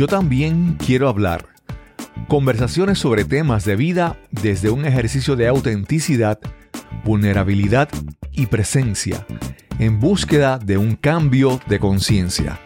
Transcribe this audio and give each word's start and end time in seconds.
Yo 0.00 0.06
también 0.06 0.78
quiero 0.78 1.10
hablar. 1.10 1.44
Conversaciones 2.26 2.98
sobre 2.98 3.26
temas 3.26 3.66
de 3.66 3.76
vida 3.76 4.16
desde 4.30 4.70
un 4.70 4.86
ejercicio 4.86 5.36
de 5.36 5.46
autenticidad, 5.46 6.38
vulnerabilidad 7.04 7.90
y 8.32 8.46
presencia, 8.46 9.26
en 9.78 10.00
búsqueda 10.00 10.56
de 10.56 10.78
un 10.78 10.96
cambio 10.96 11.60
de 11.66 11.78
conciencia. 11.78 12.58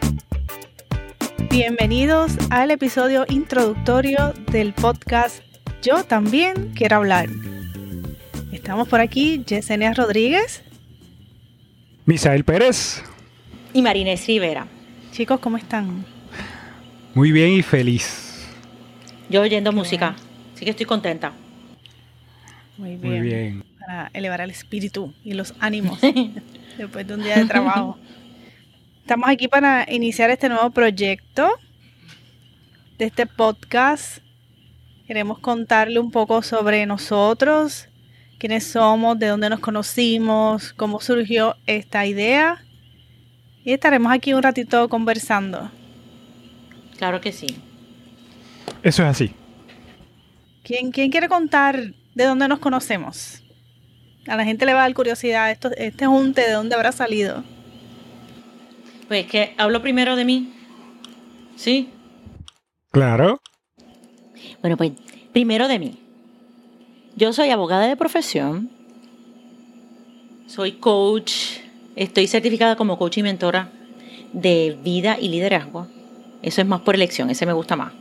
Bienvenidos 1.50 2.36
al 2.50 2.70
episodio 2.70 3.27
introductorio 3.29 4.32
del 4.53 4.73
podcast 4.73 5.43
Yo 5.82 6.05
también 6.05 6.71
quiero 6.77 6.98
hablar. 6.98 7.29
Estamos 8.53 8.87
por 8.87 9.01
aquí, 9.01 9.43
Yesenia 9.45 9.93
Rodríguez. 9.93 10.62
Misael 12.07 12.45
Pérez. 12.45 13.03
Y 13.73 13.82
Marínez 13.82 14.25
Rivera. 14.25 14.69
Chicos, 15.11 15.40
¿cómo 15.40 15.57
están? 15.57 16.14
Muy 17.14 17.31
bien 17.31 17.53
y 17.53 17.63
feliz. 17.63 18.45
Yo 19.31 19.43
oyendo 19.43 19.71
música, 19.71 20.17
así 20.53 20.64
que 20.64 20.72
estoy 20.72 20.85
contenta. 20.85 21.32
Muy 22.77 22.96
bien. 22.96 23.13
Muy 23.13 23.21
bien. 23.21 23.64
Para 23.79 24.11
elevar 24.13 24.41
el 24.41 24.50
espíritu 24.50 25.14
y 25.22 25.35
los 25.35 25.55
ánimos 25.61 26.00
después 26.79 27.07
de 27.07 27.14
un 27.14 27.22
día 27.22 27.36
de 27.36 27.45
trabajo. 27.45 27.96
Estamos 29.00 29.29
aquí 29.29 29.46
para 29.46 29.86
iniciar 29.89 30.31
este 30.31 30.49
nuevo 30.49 30.71
proyecto 30.71 31.49
de 32.98 33.05
este 33.05 33.27
podcast. 33.27 34.19
Queremos 35.06 35.39
contarle 35.39 36.00
un 36.00 36.11
poco 36.11 36.42
sobre 36.42 36.84
nosotros, 36.84 37.89
quiénes 38.39 38.67
somos, 38.67 39.20
de 39.20 39.28
dónde 39.28 39.50
nos 39.50 39.61
conocimos, 39.61 40.72
cómo 40.72 41.00
surgió 41.00 41.55
esta 41.67 42.06
idea. 42.06 42.64
Y 43.64 43.72
estaremos 43.72 44.12
aquí 44.12 44.34
un 44.34 44.42
ratito 44.42 44.89
conversando. 44.89 45.70
Claro 46.98 47.20
que 47.20 47.32
sí. 47.32 47.46
Eso 48.82 49.02
es 49.02 49.08
así. 49.08 49.32
¿Quién, 50.62 50.92
quién 50.92 51.10
quiere 51.10 51.28
contar 51.28 51.94
de 52.14 52.24
dónde 52.24 52.48
nos 52.48 52.58
conocemos? 52.58 53.42
A 54.27 54.36
la 54.36 54.44
gente 54.44 54.64
le 54.64 54.72
va 54.72 54.80
a 54.80 54.82
dar 54.84 54.94
curiosidad 54.94 55.50
esto, 55.50 55.70
este 55.77 56.06
junte, 56.06 56.42
¿de 56.42 56.52
dónde 56.52 56.74
habrá 56.74 56.92
salido? 56.92 57.44
Pues 59.08 59.27
que 59.27 59.54
hablo 59.58 59.82
primero 59.82 60.16
de 60.16 60.24
mí. 60.24 60.52
¿Sí? 61.56 61.91
Claro. 62.91 63.41
Bueno, 64.60 64.76
pues 64.76 64.92
primero 65.32 65.69
de 65.69 65.78
mí. 65.78 65.98
Yo 67.16 67.32
soy 67.32 67.50
abogada 67.50 67.86
de 67.86 67.97
profesión. 67.97 68.70
Soy 70.47 70.72
coach. 70.72 71.58
Estoy 71.97 72.26
certificada 72.26 72.76
como 72.76 72.98
coach 72.98 73.19
y 73.19 73.22
mentora 73.22 73.70
de 74.32 74.78
vida 74.82 75.19
y 75.20 75.28
liderazgo. 75.28 75.86
Eso 76.45 76.61
es 76.61 76.67
más 76.67 76.83
por 76.83 76.95
elección, 76.95 77.31
ese 77.31 77.47
me 77.47 77.55
gusta 77.55 77.75
más. 77.75 77.92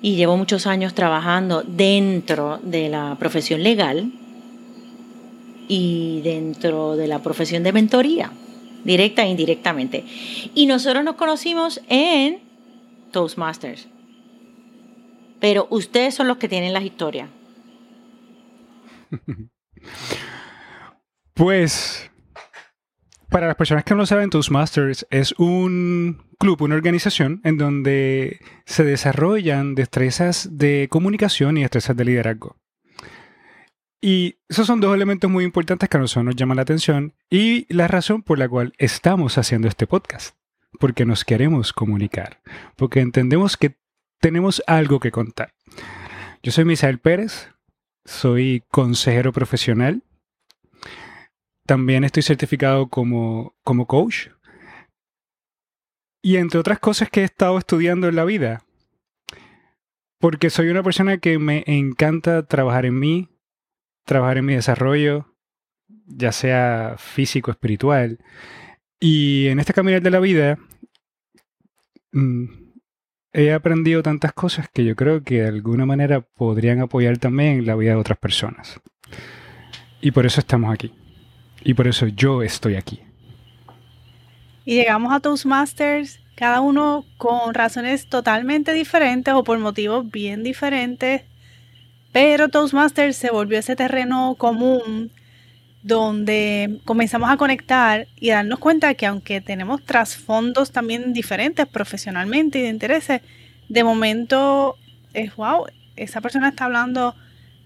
Y 0.00 0.16
llevo 0.16 0.36
muchos 0.36 0.66
años 0.66 0.94
trabajando 0.94 1.62
dentro 1.62 2.58
de 2.62 2.88
la 2.88 3.16
profesión 3.18 3.62
legal 3.62 4.10
y 5.68 6.22
dentro 6.22 6.96
de 6.96 7.06
la 7.06 7.18
profesión 7.20 7.62
de 7.62 7.72
mentoría, 7.72 8.32
directa 8.84 9.24
e 9.24 9.28
indirectamente. 9.28 10.04
Y 10.54 10.64
nosotros 10.64 11.04
nos 11.04 11.16
conocimos 11.16 11.82
en 11.88 12.40
Toastmasters. 13.12 13.88
Pero 15.38 15.66
ustedes 15.68 16.14
son 16.14 16.28
los 16.28 16.38
que 16.38 16.48
tienen 16.48 16.72
las 16.72 16.84
historias. 16.84 17.28
Pues, 21.34 22.11
para 23.32 23.46
las 23.46 23.56
personas 23.56 23.82
que 23.82 23.94
no 23.94 23.98
lo 23.98 24.06
saben, 24.06 24.28
Toastmasters 24.28 25.06
es 25.10 25.32
un 25.38 26.22
club, 26.38 26.60
una 26.62 26.74
organización 26.74 27.40
en 27.44 27.56
donde 27.56 28.40
se 28.66 28.84
desarrollan 28.84 29.74
destrezas 29.74 30.58
de 30.58 30.86
comunicación 30.90 31.56
y 31.56 31.62
destrezas 31.62 31.96
de 31.96 32.04
liderazgo. 32.04 32.56
Y 34.02 34.36
esos 34.48 34.66
son 34.66 34.80
dos 34.80 34.94
elementos 34.94 35.30
muy 35.30 35.44
importantes 35.44 35.88
que 35.88 35.96
a 35.96 36.00
nosotros 36.00 36.26
nos 36.26 36.36
llaman 36.36 36.56
la 36.56 36.62
atención 36.62 37.14
y 37.30 37.72
la 37.72 37.88
razón 37.88 38.22
por 38.22 38.38
la 38.38 38.48
cual 38.48 38.74
estamos 38.76 39.38
haciendo 39.38 39.66
este 39.66 39.86
podcast. 39.86 40.36
Porque 40.78 41.06
nos 41.06 41.24
queremos 41.24 41.72
comunicar, 41.72 42.40
porque 42.76 43.00
entendemos 43.00 43.56
que 43.56 43.76
tenemos 44.20 44.62
algo 44.66 45.00
que 45.00 45.10
contar. 45.10 45.54
Yo 46.42 46.52
soy 46.52 46.64
Misael 46.64 46.98
Pérez, 46.98 47.48
soy 48.04 48.62
consejero 48.70 49.32
profesional. 49.32 50.02
También 51.66 52.04
estoy 52.04 52.22
certificado 52.22 52.88
como, 52.88 53.54
como 53.62 53.86
coach. 53.86 54.28
Y 56.22 56.36
entre 56.36 56.60
otras 56.60 56.78
cosas 56.78 57.10
que 57.10 57.20
he 57.20 57.24
estado 57.24 57.58
estudiando 57.58 58.08
en 58.08 58.16
la 58.16 58.24
vida. 58.24 58.64
Porque 60.18 60.50
soy 60.50 60.68
una 60.68 60.82
persona 60.82 61.18
que 61.18 61.38
me 61.38 61.64
encanta 61.66 62.46
trabajar 62.46 62.86
en 62.86 62.98
mí, 62.98 63.28
trabajar 64.04 64.38
en 64.38 64.44
mi 64.44 64.54
desarrollo, 64.54 65.34
ya 66.06 66.32
sea 66.32 66.96
físico, 66.98 67.50
espiritual. 67.50 68.18
Y 69.00 69.48
en 69.48 69.58
este 69.58 69.72
caminar 69.72 70.00
de 70.00 70.10
la 70.10 70.20
vida 70.20 70.58
mm, 72.12 72.44
he 73.32 73.52
aprendido 73.52 74.02
tantas 74.02 74.32
cosas 74.32 74.68
que 74.68 74.84
yo 74.84 74.94
creo 74.94 75.24
que 75.24 75.42
de 75.42 75.48
alguna 75.48 75.86
manera 75.86 76.20
podrían 76.20 76.80
apoyar 76.80 77.18
también 77.18 77.66
la 77.66 77.74
vida 77.74 77.92
de 77.92 78.00
otras 78.00 78.18
personas. 78.18 78.80
Y 80.00 80.12
por 80.12 80.26
eso 80.26 80.40
estamos 80.40 80.72
aquí. 80.72 80.92
Y 81.64 81.74
por 81.74 81.86
eso 81.86 82.06
yo 82.06 82.42
estoy 82.42 82.76
aquí. 82.76 83.00
Y 84.64 84.76
llegamos 84.76 85.12
a 85.12 85.20
Toastmasters, 85.20 86.20
cada 86.34 86.60
uno 86.60 87.04
con 87.18 87.54
razones 87.54 88.06
totalmente 88.06 88.72
diferentes 88.72 89.34
o 89.34 89.44
por 89.44 89.58
motivos 89.58 90.10
bien 90.10 90.42
diferentes. 90.42 91.22
Pero 92.12 92.48
Toastmasters 92.48 93.16
se 93.16 93.30
volvió 93.30 93.58
ese 93.58 93.76
terreno 93.76 94.36
común 94.38 95.10
donde 95.82 96.80
comenzamos 96.84 97.28
a 97.28 97.36
conectar 97.36 98.06
y 98.16 98.30
darnos 98.30 98.60
cuenta 98.60 98.94
que 98.94 99.06
aunque 99.06 99.40
tenemos 99.40 99.84
trasfondos 99.84 100.70
también 100.70 101.12
diferentes 101.12 101.66
profesionalmente 101.66 102.60
y 102.60 102.62
de 102.62 102.68
intereses, 102.68 103.20
de 103.68 103.84
momento 103.84 104.76
es 105.12 105.34
wow, 105.34 105.66
esa 105.96 106.20
persona 106.20 106.50
está 106.50 106.66
hablando 106.66 107.16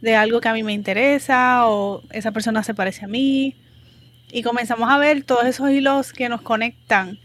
de 0.01 0.17
algo 0.17 0.41
que 0.41 0.49
a 0.49 0.55
mí 0.55 0.62
me 0.62 0.73
interesa 0.73 1.69
o 1.69 2.03
esa 2.11 2.33
persona 2.33 2.62
se 2.62 2.75
parece 2.75 3.05
a 3.05 3.09
mí 3.09 3.55
y 4.37 4.43
comenzamos 4.43 4.91
a 4.91 4.99
ver 4.99 5.25
todos 5.25 5.47
esos 5.47 5.71
hilos 5.71 6.13
que 6.13 6.29
nos 6.29 6.43
conectan 6.43 7.19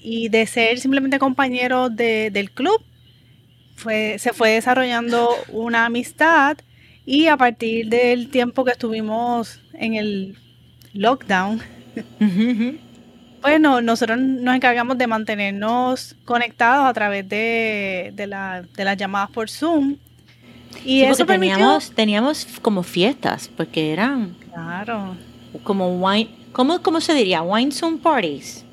y 0.00 0.28
de 0.28 0.44
ser 0.46 0.80
simplemente 0.80 1.20
compañeros 1.20 1.94
del 1.94 2.50
club 2.50 2.82
fue, 3.76 4.18
se 4.18 4.32
fue 4.32 4.50
desarrollando 4.50 5.28
una 5.50 5.86
amistad 5.86 6.58
y 7.06 7.28
a 7.28 7.36
partir 7.36 7.88
del 7.88 8.28
tiempo 8.28 8.64
que 8.64 8.72
estuvimos 8.72 9.60
en 9.74 9.94
el 9.94 10.36
lockdown, 10.94 11.62
bueno, 13.40 13.80
nosotros 13.80 14.18
nos 14.18 14.56
encargamos 14.56 14.98
de 14.98 15.06
mantenernos 15.06 16.16
conectados 16.24 16.88
a 16.88 16.92
través 16.92 17.28
de, 17.28 18.12
de, 18.16 18.26
las 18.26 18.96
llamadas 18.96 19.30
por 19.30 19.48
Zoom. 19.48 19.96
Y 20.84 21.02
eso 21.02 21.24
teníamos, 21.24 21.92
teníamos 21.92 22.48
como 22.62 22.82
fiestas, 22.82 23.48
porque 23.56 23.92
eran 23.92 24.34
claro. 24.52 25.16
Como 25.64 25.88
wine, 25.98 26.30
¿cómo, 26.52 26.82
cómo 26.82 27.00
se 27.00 27.14
diría? 27.14 27.42
Wine 27.42 27.72
Zoom 27.72 27.98
parties. 27.98 28.64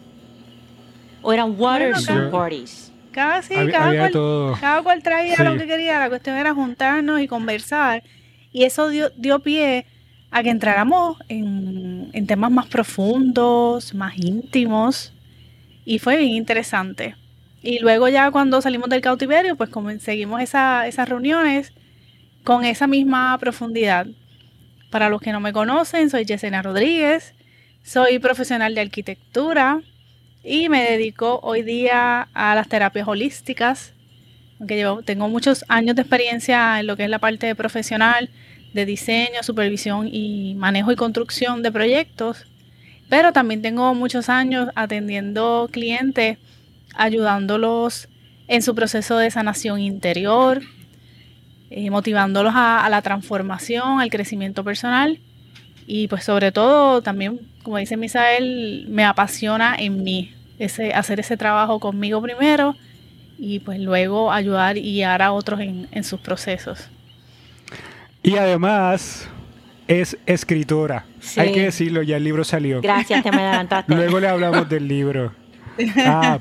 O 1.22 1.34
eran 1.34 1.56
water 1.58 1.98
Zoom 1.98 2.32
parties. 2.32 2.92
Casi, 3.12 3.56
cada, 3.72 4.10
cual, 4.10 4.58
cada 4.60 4.84
cual 4.84 5.04
traía 5.04 5.44
lo 5.44 5.58
que 5.58 5.66
quería, 5.66 6.00
la 6.00 6.10
cuestión 6.10 6.38
era 6.38 6.54
juntarnos 6.54 7.20
y 7.20 7.28
conversar. 7.28 8.04
Y 8.52 8.64
eso 8.64 8.90
dio, 8.90 9.10
dio 9.18 9.40
pie 9.40 9.86
a 10.32 10.44
que 10.44 10.50
entráramos 10.50 11.18
en, 11.28 12.12
temas 12.28 12.52
más 12.52 12.68
profundos, 12.68 13.94
más 13.94 14.18
íntimos. 14.18 15.14
Y 15.86 16.00
fue 16.00 16.18
bien 16.18 16.32
interesante. 16.32 17.16
Y 17.62 17.80
luego 17.80 18.08
ya 18.08 18.32
cuando 18.32 18.62
salimos 18.62 18.90
del 18.90 19.02
cautiverio, 19.02 19.56
pues 19.56 19.70
seguimos 20.00 20.42
esas 20.42 21.10
reuniones 21.10 21.74
con 22.44 22.64
esa 22.64 22.88
misma 22.88 23.38
profundidad. 23.40 24.08
Para 24.90 25.10
los 25.10 25.22
que 25.22 25.32
no 25.32 25.40
me 25.40 25.54
conocen, 25.54 26.10
soy 26.10 26.26
Yesenia 26.26 26.64
Rodríguez, 26.64 27.36
soy 27.84 28.18
profesional 28.18 28.74
de 28.74 28.82
arquitectura 28.82 29.82
y 30.44 30.68
me 30.68 30.84
dedico 30.84 31.40
hoy 31.44 31.62
día 31.62 32.28
a 32.34 32.56
las 32.56 32.68
terapias 32.68 33.08
holísticas, 33.08 33.94
aunque 34.60 34.80
yo 34.80 35.02
tengo 35.04 35.30
muchos 35.30 35.64
años 35.68 35.96
de 35.96 36.02
experiencia 36.02 36.80
en 36.80 36.88
lo 36.88 36.98
que 36.98 37.04
es 37.04 37.10
la 37.10 37.20
parte 37.20 37.54
profesional 37.54 38.32
de 38.74 38.86
diseño, 38.86 39.44
supervisión 39.44 40.10
y 40.12 40.56
manejo 40.56 40.92
y 40.92 40.96
construcción 40.96 41.62
de 41.62 41.72
proyectos, 41.72 42.48
pero 43.10 43.32
también 43.32 43.62
tengo 43.62 43.94
muchos 43.94 44.28
años 44.28 44.70
atendiendo 44.74 45.70
clientes, 45.72 46.40
ayudándolos 46.96 48.10
en 48.48 48.64
su 48.64 48.74
proceso 48.74 49.20
de 49.20 49.30
sanación 49.30 49.82
interior, 49.82 50.62
eh, 51.72 51.90
motivándolos 51.90 52.54
a, 52.56 52.88
la 52.90 53.02
transformación, 53.02 54.00
al 54.00 54.10
crecimiento 54.10 54.64
personal 54.64 55.20
y 55.86 56.08
pues 56.08 56.24
sobre 56.24 56.52
todo 56.52 57.02
también, 57.02 57.40
como 57.64 57.78
dice 57.78 57.98
Misael, 57.98 58.86
me 58.90 59.06
apasiona 59.06 59.76
en 59.78 60.04
mí 60.04 60.34
ese, 60.58 60.94
hacer 60.94 61.20
ese 61.20 61.38
trabajo 61.38 61.80
conmigo 61.80 62.22
primero 62.22 62.76
y 63.38 63.60
pues 63.60 63.80
luego 63.80 64.32
ayudar 64.32 64.78
y 64.78 64.94
guiar 64.94 65.22
a 65.22 65.32
otros 65.32 65.60
en, 65.60 66.04
sus 66.04 66.20
procesos. 66.20 66.90
Y 68.22 68.36
además 68.36 69.30
es 69.88 70.18
escritora. 70.26 71.06
Hay 71.38 71.54
que 71.54 71.62
decirlo, 71.62 72.02
ya 72.04 72.18
el 72.18 72.24
libro 72.24 72.44
salió. 72.44 72.82
Gracias, 72.82 73.24
te 73.24 73.32
me 73.32 73.42
adelantaste. 73.44 73.96
Luego 73.96 74.20
le 74.20 74.28
hablamos 74.28 74.68
del 74.68 74.88
libro. 74.88 75.34
Ah, 75.98 76.38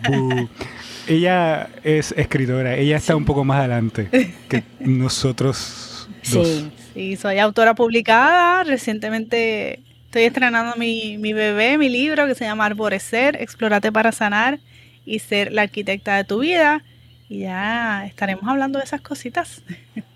Ella 1.08 1.70
es 1.82 2.12
escritora, 2.16 2.76
ella 2.76 2.96
está 2.96 3.16
un 3.16 3.24
poco 3.24 3.44
más 3.44 3.58
adelante 3.58 4.08
que 4.48 4.62
nosotros 4.80 5.88
Sí, 6.22 6.70
sí, 6.94 7.16
soy 7.16 7.38
autora 7.38 7.74
publicada. 7.74 8.64
Recientemente 8.64 9.80
estoy 10.06 10.24
estrenando 10.24 10.76
mi, 10.76 11.18
mi 11.18 11.32
bebé, 11.32 11.78
mi 11.78 11.88
libro 11.88 12.26
que 12.26 12.34
se 12.34 12.44
llama 12.44 12.66
Arborecer, 12.66 13.36
Explórate 13.40 13.92
para 13.92 14.12
sanar 14.12 14.60
y 15.04 15.20
ser 15.20 15.52
la 15.52 15.62
arquitecta 15.62 16.16
de 16.16 16.24
tu 16.24 16.40
vida. 16.40 16.84
Y 17.28 17.40
ya 17.40 18.06
estaremos 18.06 18.44
hablando 18.46 18.78
de 18.78 18.84
esas 18.84 19.00
cositas. 19.00 19.62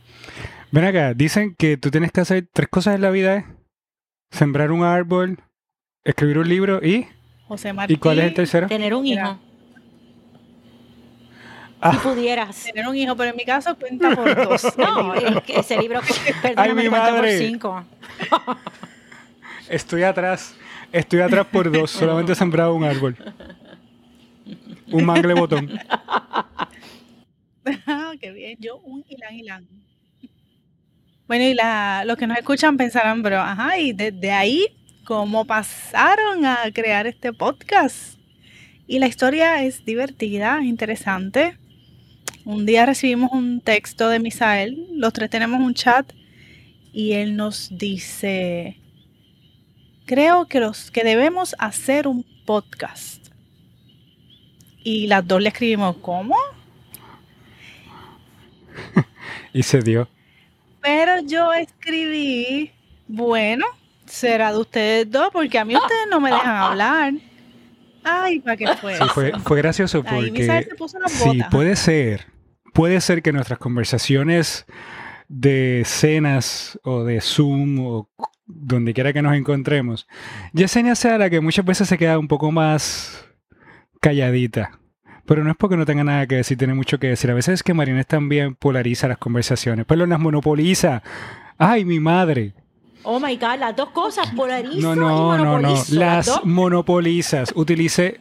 Ven 0.70 0.84
acá, 0.84 1.14
dicen 1.14 1.54
que 1.56 1.76
tú 1.76 1.90
tienes 1.90 2.12
que 2.12 2.22
hacer 2.22 2.48
tres 2.52 2.68
cosas 2.68 2.94
en 2.94 3.02
la 3.02 3.10
vida. 3.10 3.36
¿eh? 3.36 3.44
Sembrar 4.30 4.70
un 4.72 4.84
árbol, 4.84 5.38
escribir 6.04 6.38
un 6.38 6.48
libro 6.48 6.80
y... 6.82 7.06
José 7.46 7.74
¿Y 7.88 7.96
cuál 7.96 8.18
es 8.18 8.26
el 8.26 8.34
tercero? 8.34 8.68
Tener 8.68 8.94
un 8.94 9.04
hijo. 9.04 9.38
Si 11.82 11.88
ah. 11.96 12.00
pudieras. 12.00 12.62
Tener 12.62 12.86
un 12.86 12.94
hijo, 12.94 13.16
pero 13.16 13.30
en 13.30 13.36
mi 13.36 13.44
caso 13.44 13.76
cuenta 13.76 14.14
por 14.14 14.34
dos. 14.48 14.78
No, 14.78 15.14
ese 15.14 15.76
libro, 15.78 16.00
perdóname, 16.40 16.88
cuenta 16.88 17.16
por 17.16 17.28
cinco. 17.28 17.84
Estoy 19.68 20.04
atrás. 20.04 20.54
Estoy 20.92 21.20
atrás 21.22 21.44
por 21.50 21.72
dos. 21.72 21.90
Solamente 21.98 22.32
he 22.32 22.34
sembrado 22.36 22.72
un 22.74 22.84
árbol. 22.84 23.16
Un 24.92 25.04
mangle 25.04 25.34
botón. 25.34 25.76
Ah, 27.86 28.12
qué 28.20 28.30
bien. 28.30 28.58
Yo 28.60 28.76
un 28.76 29.04
hilán 29.08 29.34
hilán. 29.34 29.68
Bueno, 31.26 31.44
y 31.44 31.54
la, 31.54 32.04
los 32.06 32.16
que 32.16 32.28
nos 32.28 32.38
escuchan 32.38 32.76
pensarán, 32.76 33.24
pero 33.24 33.40
ajá, 33.40 33.78
y 33.78 33.92
desde 33.92 34.30
ahí, 34.30 34.66
¿cómo 35.04 35.46
pasaron 35.46 36.44
a 36.44 36.58
crear 36.72 37.08
este 37.08 37.32
podcast? 37.32 38.18
Y 38.86 39.00
la 39.00 39.08
historia 39.08 39.64
es 39.64 39.84
divertida, 39.84 40.62
interesante. 40.62 41.56
Un 42.44 42.66
día 42.66 42.86
recibimos 42.86 43.30
un 43.32 43.60
texto 43.60 44.08
de 44.08 44.18
Misael, 44.18 44.88
los 44.94 45.12
tres 45.12 45.30
tenemos 45.30 45.60
un 45.60 45.74
chat 45.74 46.12
y 46.92 47.12
él 47.12 47.36
nos 47.36 47.68
dice, 47.70 48.80
creo 50.06 50.46
que, 50.46 50.58
los, 50.58 50.90
que 50.90 51.04
debemos 51.04 51.54
hacer 51.58 52.08
un 52.08 52.24
podcast. 52.44 53.28
Y 54.82 55.06
las 55.06 55.26
dos 55.26 55.40
le 55.40 55.50
escribimos, 55.50 55.96
¿cómo? 55.98 56.36
y 59.52 59.62
se 59.62 59.80
dio. 59.80 60.08
Pero 60.80 61.20
yo 61.24 61.52
escribí, 61.52 62.72
bueno, 63.06 63.66
será 64.04 64.52
de 64.52 64.58
ustedes 64.58 65.08
dos, 65.08 65.28
porque 65.32 65.60
a 65.60 65.64
mí 65.64 65.76
ustedes 65.76 66.08
no 66.10 66.18
me 66.18 66.32
dejan 66.32 66.56
hablar. 66.56 67.12
Ay, 68.04 68.40
¿para 68.40 68.56
qué 68.56 68.66
fue? 68.80 68.96
Sí, 68.96 69.04
fue, 69.12 69.32
fue 69.40 69.58
gracioso 69.58 70.02
porque... 70.02 70.66
sí, 71.08 71.42
puede 71.50 71.76
ser 71.76 72.32
puede 72.72 73.00
ser 73.00 73.22
que 73.22 73.32
nuestras 73.32 73.58
conversaciones 73.58 74.66
de 75.28 75.82
cenas 75.86 76.78
o 76.82 77.04
de 77.04 77.20
Zoom 77.20 77.78
o 77.80 78.10
donde 78.46 78.92
quiera 78.92 79.12
que 79.12 79.22
nos 79.22 79.34
encontremos, 79.34 80.06
Yesenia 80.52 80.94
sea 80.94 81.16
la 81.16 81.30
que 81.30 81.40
muchas 81.40 81.64
veces 81.64 81.88
se 81.88 81.96
queda 81.96 82.18
un 82.18 82.28
poco 82.28 82.50
más 82.52 83.26
calladita. 84.00 84.78
Pero 85.24 85.44
no 85.44 85.50
es 85.52 85.56
porque 85.56 85.76
no 85.76 85.86
tenga 85.86 86.02
nada 86.02 86.26
que 86.26 86.34
decir, 86.34 86.58
tiene 86.58 86.74
mucho 86.74 86.98
que 86.98 87.06
decir. 87.06 87.30
A 87.30 87.34
veces 87.34 87.54
es 87.54 87.62
que 87.62 87.74
Marinés 87.74 88.08
también 88.08 88.56
polariza 88.56 89.06
las 89.06 89.18
conversaciones, 89.18 89.86
pero 89.86 90.04
las 90.04 90.18
monopoliza. 90.18 91.04
¡Ay, 91.58 91.84
mi 91.84 92.00
madre! 92.00 92.54
Oh 93.04 93.18
my 93.18 93.36
God, 93.36 93.58
las 93.58 93.76
dos 93.76 93.90
cosas, 93.90 94.28
polariza. 94.34 94.80
No, 94.80 94.94
no, 94.94 95.36
no, 95.36 95.58
no. 95.58 95.74
Las, 95.90 96.44
monopolizas. 96.44 97.52
Utilice. 97.54 98.20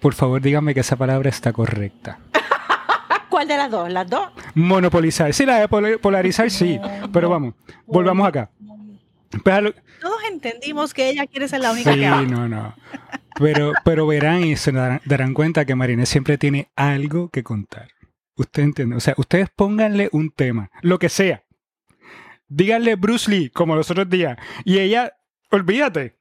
Por 0.00 0.14
favor, 0.14 0.40
dígame 0.40 0.74
que 0.74 0.80
esa 0.80 0.96
palabra 0.96 1.30
está 1.30 1.52
correcta. 1.52 2.18
¿Cuál 3.28 3.48
de 3.48 3.56
las 3.56 3.70
dos? 3.70 3.90
¿Las 3.90 4.08
dos? 4.08 4.28
Monopolizar. 4.54 5.32
Sí, 5.32 5.46
la 5.46 5.58
de 5.58 5.98
polarizar, 5.98 6.50
sí. 6.50 6.78
pero 7.12 7.28
vamos, 7.28 7.54
volvamos 7.86 8.26
acá. 8.26 8.50
Todos 10.00 10.20
entendimos 10.30 10.92
que 10.92 11.08
ella 11.08 11.26
quiere 11.26 11.48
ser 11.48 11.60
la 11.60 11.72
única 11.72 11.92
sí, 11.92 12.00
no, 12.00 12.48
no. 12.48 12.74
Pero, 13.36 13.72
pero 13.84 14.06
verán 14.06 14.44
y 14.44 14.56
se 14.56 14.72
darán, 14.72 15.34
cuenta 15.34 15.64
que 15.64 15.74
Marinés 15.74 16.08
siempre 16.08 16.36
tiene 16.36 16.70
algo 16.76 17.30
que 17.30 17.42
contar. 17.42 17.88
Usted 18.36 18.62
entiende. 18.62 18.96
O 18.96 19.00
sea, 19.00 19.14
ustedes 19.16 19.48
pónganle 19.54 20.08
un 20.12 20.30
tema, 20.30 20.70
lo 20.82 20.98
que 20.98 21.08
sea. 21.08 21.44
Díganle 22.54 22.96
Bruce 22.96 23.30
Lee, 23.30 23.48
como 23.48 23.74
los 23.74 23.90
otros 23.90 24.10
días. 24.10 24.36
Y 24.64 24.78
ella, 24.78 25.14
olvídate. 25.50 26.18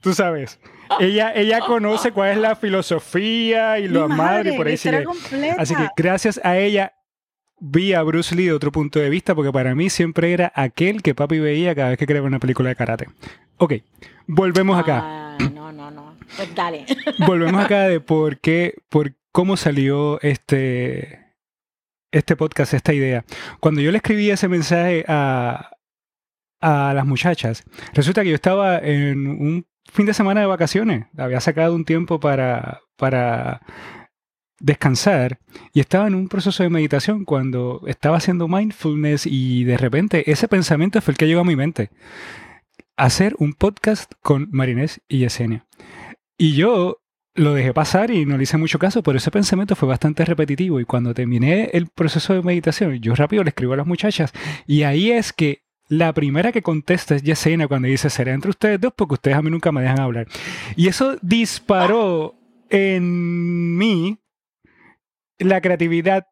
Tú 0.00 0.14
sabes. 0.14 0.58
Ella, 0.98 1.32
ella 1.34 1.60
conoce 1.60 2.12
cuál 2.12 2.30
es 2.30 2.38
la 2.38 2.56
filosofía 2.56 3.78
y 3.78 3.86
lo 3.86 4.08
madre, 4.08 4.54
y 4.54 4.56
por 4.56 4.66
ahí 4.66 4.78
sigue. 4.78 5.04
Así 5.58 5.74
que 5.74 5.88
gracias 5.96 6.40
a 6.42 6.56
ella 6.56 6.94
vi 7.60 7.92
a 7.92 8.02
Bruce 8.02 8.34
Lee 8.34 8.46
de 8.46 8.54
otro 8.54 8.72
punto 8.72 8.98
de 8.98 9.10
vista, 9.10 9.34
porque 9.34 9.52
para 9.52 9.74
mí 9.74 9.90
siempre 9.90 10.32
era 10.32 10.50
aquel 10.54 11.02
que 11.02 11.14
papi 11.14 11.38
veía 11.38 11.74
cada 11.74 11.90
vez 11.90 11.98
que 11.98 12.06
creaba 12.06 12.26
una 12.26 12.38
película 12.40 12.70
de 12.70 12.76
karate. 12.76 13.08
Ok, 13.58 13.74
volvemos 14.26 14.78
acá. 14.78 15.00
Ah, 15.04 15.38
no, 15.52 15.70
no, 15.70 15.90
no. 15.90 16.16
Pues 16.36 16.54
dale. 16.54 16.86
volvemos 17.26 17.62
acá 17.62 17.82
de 17.82 18.00
por 18.00 18.38
qué, 18.38 18.76
por 18.88 19.14
cómo 19.30 19.58
salió 19.58 20.18
este, 20.22 21.29
este 22.12 22.36
podcast, 22.36 22.74
esta 22.74 22.92
idea. 22.92 23.24
Cuando 23.60 23.80
yo 23.80 23.90
le 23.90 23.98
escribí 23.98 24.30
ese 24.30 24.48
mensaje 24.48 25.04
a, 25.08 25.70
a 26.60 26.94
las 26.94 27.06
muchachas, 27.06 27.64
resulta 27.92 28.22
que 28.22 28.30
yo 28.30 28.34
estaba 28.34 28.78
en 28.78 29.26
un 29.26 29.66
fin 29.92 30.06
de 30.06 30.14
semana 30.14 30.40
de 30.40 30.46
vacaciones. 30.46 31.06
Había 31.16 31.40
sacado 31.40 31.74
un 31.74 31.84
tiempo 31.84 32.20
para, 32.20 32.80
para 32.96 33.60
descansar 34.60 35.38
y 35.72 35.80
estaba 35.80 36.06
en 36.06 36.14
un 36.14 36.28
proceso 36.28 36.62
de 36.62 36.70
meditación 36.70 37.24
cuando 37.24 37.82
estaba 37.86 38.18
haciendo 38.18 38.46
mindfulness 38.46 39.26
y 39.26 39.64
de 39.64 39.78
repente 39.78 40.30
ese 40.30 40.48
pensamiento 40.48 41.00
fue 41.00 41.12
el 41.12 41.18
que 41.18 41.26
llegó 41.26 41.40
a 41.40 41.44
mi 41.44 41.56
mente. 41.56 41.90
Hacer 42.96 43.34
un 43.38 43.54
podcast 43.54 44.12
con 44.22 44.48
Marinés 44.52 45.00
y 45.08 45.18
Yesenia. 45.18 45.66
Y 46.36 46.54
yo 46.54 46.99
lo 47.34 47.54
dejé 47.54 47.72
pasar 47.72 48.10
y 48.10 48.26
no 48.26 48.36
le 48.36 48.42
hice 48.42 48.56
mucho 48.56 48.78
caso, 48.78 49.02
pero 49.02 49.18
ese 49.18 49.30
pensamiento 49.30 49.76
fue 49.76 49.88
bastante 49.88 50.24
repetitivo 50.24 50.80
y 50.80 50.84
cuando 50.84 51.14
terminé 51.14 51.70
el 51.72 51.86
proceso 51.86 52.34
de 52.34 52.42
meditación, 52.42 52.98
yo 53.00 53.14
rápido 53.14 53.44
le 53.44 53.50
escribo 53.50 53.74
a 53.74 53.76
las 53.76 53.86
muchachas 53.86 54.32
y 54.66 54.82
ahí 54.82 55.10
es 55.12 55.32
que 55.32 55.62
la 55.88 56.12
primera 56.12 56.52
que 56.52 56.62
contesta 56.62 57.16
es 57.16 57.22
Yesenia 57.22 57.66
cuando 57.66 57.88
dice, 57.88 58.10
será 58.10 58.32
entre 58.32 58.50
ustedes 58.50 58.80
dos 58.80 58.92
porque 58.96 59.14
ustedes 59.14 59.36
a 59.36 59.42
mí 59.42 59.50
nunca 59.50 59.72
me 59.72 59.82
dejan 59.82 59.98
hablar. 59.98 60.28
Y 60.76 60.86
eso 60.86 61.16
disparó 61.20 62.36
en 62.68 63.76
mí 63.76 64.18
la 65.40 65.60
creatividad. 65.60 66.28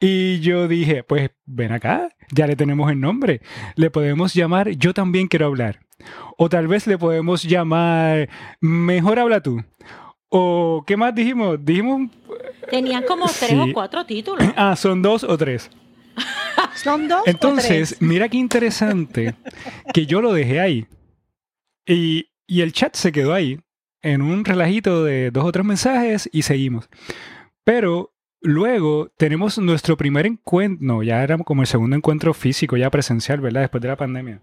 Y 0.00 0.40
yo 0.40 0.66
dije, 0.66 1.04
pues 1.04 1.30
ven 1.46 1.70
acá, 1.70 2.08
ya 2.32 2.48
le 2.48 2.56
tenemos 2.56 2.90
el 2.90 2.98
nombre. 3.00 3.42
Le 3.76 3.90
podemos 3.90 4.34
llamar 4.34 4.70
Yo 4.70 4.92
también 4.92 5.28
quiero 5.28 5.46
hablar. 5.46 5.80
O 6.36 6.48
tal 6.48 6.66
vez 6.66 6.86
le 6.88 6.98
podemos 6.98 7.44
llamar 7.44 8.28
Mejor 8.60 9.20
habla 9.20 9.40
tú. 9.40 9.62
O 10.30 10.84
¿qué 10.86 10.96
más 10.96 11.14
dijimos? 11.14 11.58
Dijimos... 11.62 12.10
Tenían 12.70 13.02
como 13.02 13.26
tres 13.26 13.58
o 13.58 13.66
cuatro 13.72 14.06
títulos. 14.06 14.46
Ah, 14.56 14.76
son 14.76 15.02
dos 15.02 15.24
o 15.24 15.36
tres. 15.36 15.70
Son 16.76 17.08
dos. 17.08 17.22
Entonces, 17.26 17.96
mira 18.00 18.28
qué 18.28 18.36
interesante 18.36 19.34
que 19.92 20.06
yo 20.06 20.20
lo 20.20 20.32
dejé 20.32 20.60
ahí. 20.60 20.86
Y, 21.86 22.26
el 22.48 22.72
chat 22.72 22.94
se 22.94 23.12
quedó 23.12 23.32
ahí, 23.32 23.60
en 24.02 24.22
un 24.22 24.44
relajito 24.44 25.04
de 25.04 25.30
dos 25.30 25.44
o 25.44 25.52
tres 25.52 25.64
mensajes 25.64 26.28
y 26.32 26.42
seguimos. 26.42 26.88
Pero 27.64 28.14
luego 28.40 29.12
tenemos 29.16 29.58
nuestro 29.58 29.96
primer 29.96 30.26
encuentro, 30.26 30.86
no, 30.86 31.02
ya 31.02 31.22
era 31.22 31.38
como 31.38 31.62
el 31.62 31.68
segundo 31.68 31.96
encuentro 31.96 32.34
físico, 32.34 32.76
ya 32.76 32.90
presencial, 32.90 33.40
¿verdad? 33.40 33.62
Después 33.62 33.82
de 33.82 33.88
la 33.88 33.96
pandemia. 33.96 34.40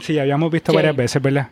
Sí, 0.00 0.18
habíamos 0.18 0.50
visto 0.50 0.72
varias 0.72 0.96
veces, 0.96 1.20
¿verdad? 1.20 1.50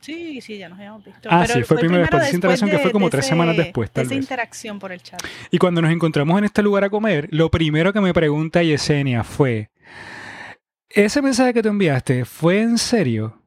Sí, 0.00 0.40
sí, 0.40 0.58
ya 0.58 0.68
nos 0.68 0.78
habíamos 0.78 1.04
visto. 1.04 1.28
Ah, 1.30 1.46
sí, 1.46 1.62
fue, 1.62 1.78
primero 1.78 2.00
después 2.00 2.22
de 2.22 2.28
esa 2.28 2.36
interacción 2.36 2.70
que 2.70 2.78
fue 2.78 2.92
como 2.92 3.10
tres 3.10 3.26
semanas 3.26 3.56
después. 3.56 3.90
Tal 3.90 4.06
esa 4.06 4.14
interacción 4.14 4.78
por 4.78 4.92
el 4.92 5.02
chat. 5.02 5.20
Y 5.50 5.58
cuando 5.58 5.82
nos 5.82 5.90
encontramos 5.90 6.38
en 6.38 6.44
este 6.44 6.62
lugar 6.62 6.84
a 6.84 6.90
comer, 6.90 7.28
lo 7.30 7.50
primero 7.50 7.92
que 7.92 8.00
me 8.00 8.14
pregunta 8.14 8.62
Yesenia 8.62 9.24
fue: 9.24 9.70
¿Ese 10.88 11.20
mensaje 11.20 11.52
que 11.52 11.62
tú 11.62 11.68
enviaste 11.68 12.24
fue 12.24 12.60
en 12.60 12.78
serio? 12.78 13.42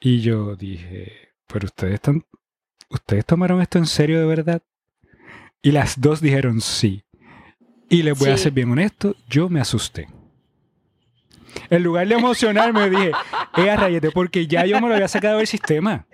Y 0.00 0.20
yo 0.20 0.56
dije: 0.56 1.34
¿Pero 1.46 1.66
ustedes 1.66 1.94
están. 1.94 2.24
¿Ustedes 2.88 3.26
tomaron 3.26 3.60
esto 3.60 3.78
en 3.78 3.86
serio 3.86 4.20
de 4.20 4.26
verdad? 4.26 4.62
Y 5.60 5.72
las 5.72 6.00
dos 6.00 6.20
dijeron 6.20 6.60
sí. 6.60 7.02
Y 7.88 8.02
les 8.02 8.18
voy 8.18 8.30
a 8.30 8.36
ser 8.36 8.52
bien 8.52 8.70
honesto, 8.70 9.14
yo 9.28 9.48
me 9.48 9.60
asusté. 9.60 10.08
En 11.70 11.82
lugar 11.82 12.06
de 12.08 12.14
emocionarme, 12.14 12.90
dije, 12.90 13.12
eh, 13.56 13.76
rayete, 13.76 14.10
porque 14.10 14.46
ya 14.46 14.64
yo 14.66 14.80
me 14.80 14.88
lo 14.88 14.94
había 14.94 15.08
sacado 15.08 15.38
del 15.38 15.46
sistema. 15.46 16.06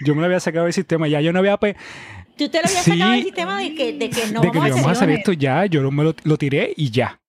Yo 0.00 0.14
me 0.14 0.20
lo 0.20 0.26
había 0.26 0.40
sacado 0.40 0.64
del 0.64 0.72
sistema, 0.72 1.08
ya 1.08 1.20
yo 1.20 1.32
no 1.32 1.38
había... 1.38 1.56
Tú 1.56 2.48
te 2.48 2.58
lo 2.58 2.66
habías 2.66 2.84
sacado 2.84 3.12
del 3.12 3.22
sistema 3.22 3.60
de 3.60 3.74
que, 3.74 3.92
de 3.92 4.10
que 4.10 4.26
no 4.32 4.40
de 4.40 4.50
que 4.50 4.58
vamos, 4.58 4.86
a 4.86 4.90
hacer 4.90 5.10
esto 5.10 5.32
ya, 5.32 5.66
yo 5.66 5.88
me 5.90 6.02
lo, 6.02 6.14
lo 6.24 6.36
tiré 6.36 6.72
y 6.76 6.90
ya. 6.90 7.20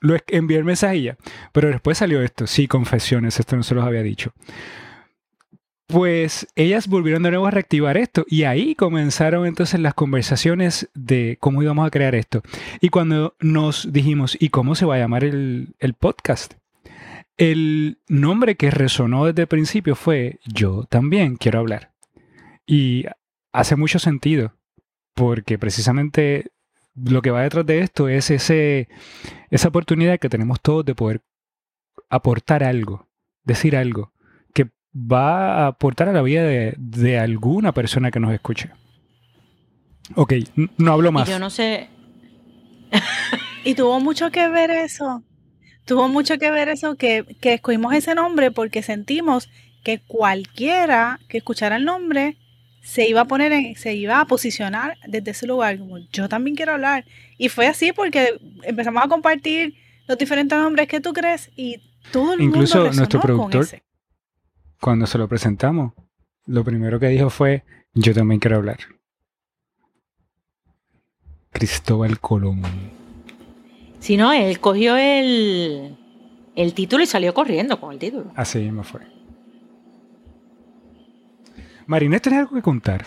Lo 0.00 0.16
envié 0.28 0.58
el 0.58 0.64
mensaje 0.64 0.96
y 0.96 1.02
ya. 1.04 1.16
Pero 1.52 1.68
después 1.68 1.98
salió 1.98 2.22
esto. 2.22 2.46
Sí, 2.46 2.66
confesiones, 2.66 3.38
esto 3.38 3.56
no 3.56 3.62
se 3.62 3.74
los 3.74 3.84
había 3.84 4.02
dicho. 4.02 4.32
Pues 5.86 6.46
ellas 6.54 6.86
volvieron 6.86 7.24
de 7.24 7.30
nuevo 7.30 7.48
a 7.48 7.50
reactivar 7.50 7.96
esto 7.96 8.24
y 8.28 8.44
ahí 8.44 8.76
comenzaron 8.76 9.44
entonces 9.44 9.80
las 9.80 9.94
conversaciones 9.94 10.88
de 10.94 11.36
cómo 11.40 11.62
íbamos 11.62 11.84
a 11.84 11.90
crear 11.90 12.14
esto. 12.14 12.42
Y 12.80 12.90
cuando 12.90 13.34
nos 13.40 13.92
dijimos, 13.92 14.36
¿y 14.40 14.50
cómo 14.50 14.76
se 14.76 14.86
va 14.86 14.94
a 14.94 14.98
llamar 14.98 15.24
el, 15.24 15.74
el 15.80 15.94
podcast? 15.94 16.54
El 17.36 17.98
nombre 18.08 18.56
que 18.56 18.70
resonó 18.70 19.26
desde 19.26 19.42
el 19.42 19.48
principio 19.48 19.94
fue 19.94 20.40
Yo 20.44 20.84
también 20.84 21.36
quiero 21.36 21.58
hablar. 21.58 21.92
Y 22.66 23.04
hace 23.52 23.76
mucho 23.76 23.98
sentido, 23.98 24.54
porque 25.14 25.58
precisamente 25.58 26.52
lo 26.94 27.22
que 27.22 27.30
va 27.30 27.42
detrás 27.42 27.66
de 27.66 27.80
esto 27.80 28.08
es 28.08 28.30
ese, 28.30 28.88
esa 29.50 29.68
oportunidad 29.68 30.18
que 30.18 30.28
tenemos 30.28 30.60
todos 30.60 30.84
de 30.84 30.94
poder 30.94 31.22
aportar 32.08 32.62
algo, 32.62 33.08
decir 33.44 33.76
algo 33.76 34.12
va 34.94 35.64
a 35.64 35.66
aportar 35.68 36.08
a 36.08 36.12
la 36.12 36.22
vida 36.22 36.42
de, 36.44 37.18
alguna 37.18 37.72
persona 37.72 38.10
que 38.10 38.20
nos 38.20 38.32
escuche. 38.32 38.70
Ok, 40.16 40.34
no 40.76 40.92
hablo 40.92 41.12
más. 41.12 41.28
yo 41.28 41.38
no 41.38 41.50
sé. 41.50 41.88
y 43.64 43.74
tuvo 43.74 44.00
mucho 44.00 44.30
que 44.30 44.48
ver 44.48 44.70
eso. 44.70 45.22
Tuvo 45.90 46.06
mucho 46.06 46.38
que 46.38 46.52
ver 46.52 46.68
eso 46.68 46.94
que, 46.94 47.24
que 47.40 47.54
escogimos 47.54 47.92
ese 47.94 48.14
nombre 48.14 48.52
porque 48.52 48.80
sentimos 48.80 49.50
que 49.82 49.98
cualquiera 49.98 51.18
que 51.28 51.38
escuchara 51.38 51.74
el 51.74 51.84
nombre 51.84 52.36
se 52.80 53.08
iba 53.08 53.22
a 53.22 53.24
poner 53.24 53.50
en, 53.50 53.74
se 53.74 53.94
iba 53.94 54.20
a 54.20 54.24
posicionar 54.24 54.98
desde 55.08 55.32
ese 55.32 55.48
lugar 55.48 55.80
como 55.80 55.98
yo 56.12 56.28
también 56.28 56.54
quiero 56.54 56.74
hablar 56.74 57.06
y 57.38 57.48
fue 57.48 57.66
así 57.66 57.92
porque 57.92 58.40
empezamos 58.62 59.04
a 59.04 59.08
compartir 59.08 59.74
los 60.06 60.16
diferentes 60.16 60.56
nombres 60.56 60.86
que 60.86 61.00
tú 61.00 61.12
crees 61.12 61.50
y 61.56 61.82
todo 62.12 62.34
el 62.34 62.42
incluso 62.42 62.92
nuestro 62.92 63.20
productor 63.20 63.66
cuando 64.78 65.08
se 65.08 65.18
lo 65.18 65.26
presentamos, 65.26 65.92
lo 66.46 66.62
primero 66.62 67.00
que 67.00 67.08
dijo 67.08 67.30
fue, 67.30 67.64
yo 67.94 68.14
también 68.14 68.38
quiero 68.38 68.58
hablar. 68.58 68.78
Cristóbal 71.50 72.20
Colón. 72.20 72.99
Si 74.00 74.16
no, 74.16 74.32
él 74.32 74.58
cogió 74.60 74.96
el, 74.96 75.96
el 76.56 76.74
título 76.74 77.02
y 77.04 77.06
salió 77.06 77.32
corriendo 77.32 77.78
con 77.78 77.92
el 77.92 77.98
título. 77.98 78.32
Así 78.34 78.58
mismo 78.58 78.82
fue. 78.82 79.02
Marinette, 81.86 82.22
¿tienes 82.22 82.40
algo 82.40 82.56
que 82.56 82.62
contar 82.62 83.04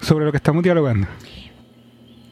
sobre 0.00 0.24
lo 0.24 0.30
que 0.30 0.36
estamos 0.36 0.62
dialogando? 0.62 1.06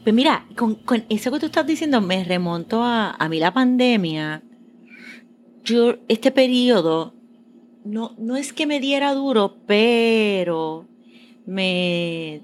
Pues 0.03 0.15
mira, 0.15 0.45
con, 0.55 0.79
eso 1.09 1.31
que 1.31 1.39
tú 1.39 1.47
estás 1.47 1.65
diciendo 1.65 1.99
me 1.99 2.23
remonto 2.23 2.83
a, 2.83 3.11
a 3.11 3.29
mí 3.29 3.39
la 3.39 3.53
pandemia. 3.53 4.43
Yo, 5.63 5.95
este 6.07 6.31
periodo, 6.31 7.13
no, 7.83 8.15
no 8.17 8.35
es 8.35 8.53
que 8.53 8.65
me 8.65 8.79
diera 8.79 9.13
duro, 9.13 9.57
pero 9.65 10.87
me, 11.45 12.41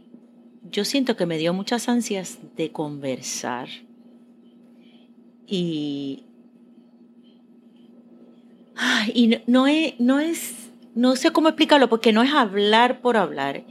yo 0.71 0.85
siento 0.85 1.15
que 1.15 1.25
me 1.25 1.37
dio 1.37 1.53
muchas 1.53 1.87
ansias 1.87 2.39
de 2.55 2.71
conversar. 2.71 3.67
Y, 5.47 6.23
y 9.13 9.37
no, 9.47 9.67
es, 9.67 9.93
no 9.99 10.19
es, 10.19 10.69
no 10.95 11.15
sé 11.15 11.31
cómo 11.31 11.49
explicarlo, 11.49 11.89
porque 11.89 12.13
no 12.13 12.23
es 12.23 12.33
hablar 12.33 13.01
por 13.01 13.17
hablar, 13.17 13.63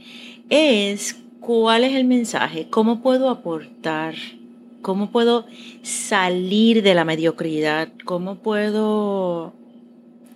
es 0.49 1.21
cuál 1.39 1.83
es 1.83 1.93
el 1.93 2.05
mensaje, 2.05 2.67
cómo 2.69 3.01
puedo 3.01 3.29
aportar, 3.29 4.15
cómo 4.81 5.11
puedo 5.11 5.45
salir 5.83 6.81
de 6.83 6.93
la 6.95 7.05
mediocridad, 7.05 7.89
cómo 8.05 8.35
puedo 8.35 9.53